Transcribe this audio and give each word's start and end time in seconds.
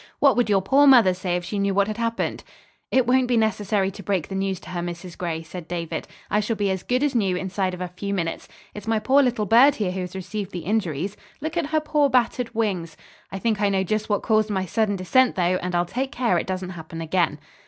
What 0.17 0.35
would 0.35 0.49
your 0.49 0.63
poor 0.63 0.87
mother 0.87 1.13
say 1.13 1.35
if 1.35 1.45
she 1.45 1.59
knew 1.59 1.75
what 1.75 1.85
had 1.85 1.97
happened?" 1.97 2.43
"It 2.89 3.05
won't 3.05 3.27
be 3.27 3.37
necessary 3.37 3.91
to 3.91 4.01
break 4.01 4.29
the 4.29 4.33
news 4.33 4.59
to 4.61 4.71
her, 4.71 4.79
Mrs. 4.81 5.15
Gray," 5.15 5.43
said 5.43 5.67
David. 5.67 6.07
"I 6.27 6.39
shall 6.39 6.55
be 6.55 6.71
as 6.71 6.81
good 6.81 7.03
as 7.03 7.13
new 7.13 7.35
inside 7.35 7.75
of 7.75 7.81
a 7.81 7.87
few 7.89 8.11
minutes. 8.11 8.47
It's 8.73 8.87
my 8.87 8.97
poor 8.97 9.21
little 9.21 9.45
bird 9.45 9.75
here 9.75 9.91
who 9.91 10.01
has 10.01 10.15
received 10.15 10.53
the 10.53 10.61
injuries. 10.65 11.17
Look 11.39 11.55
at 11.55 11.67
her 11.67 11.79
poor 11.81 12.09
battered 12.09 12.55
wings! 12.55 12.97
I 13.31 13.37
think 13.37 13.61
I 13.61 13.69
know 13.69 13.83
just 13.83 14.09
what 14.09 14.23
caused 14.23 14.49
my 14.49 14.65
sudden 14.65 14.95
descent 14.95 15.35
though, 15.35 15.59
and 15.61 15.75
I'll 15.75 15.85
take 15.85 16.11
care 16.11 16.39
it 16.39 16.47
doesn't 16.47 16.69
happen 16.71 16.99
again." 16.99 17.37